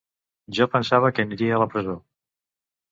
[0.59, 1.99] Jo pensava que aniria a la presó.